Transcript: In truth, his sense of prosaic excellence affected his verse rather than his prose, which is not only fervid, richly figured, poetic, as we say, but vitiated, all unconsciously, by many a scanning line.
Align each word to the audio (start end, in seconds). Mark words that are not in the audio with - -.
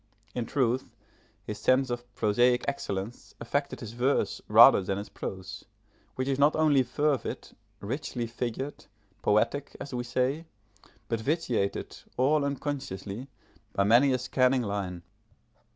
In 0.33 0.47
truth, 0.47 0.95
his 1.43 1.59
sense 1.59 1.91
of 1.91 2.11
prosaic 2.15 2.65
excellence 2.67 3.35
affected 3.39 3.81
his 3.81 3.91
verse 3.91 4.41
rather 4.47 4.81
than 4.81 4.97
his 4.97 5.09
prose, 5.09 5.63
which 6.15 6.27
is 6.27 6.39
not 6.39 6.55
only 6.55 6.81
fervid, 6.81 7.49
richly 7.81 8.25
figured, 8.25 8.85
poetic, 9.21 9.77
as 9.79 9.93
we 9.93 10.03
say, 10.03 10.45
but 11.07 11.19
vitiated, 11.19 11.99
all 12.17 12.43
unconsciously, 12.43 13.27
by 13.73 13.83
many 13.83 14.11
a 14.11 14.17
scanning 14.17 14.63
line. 14.63 15.03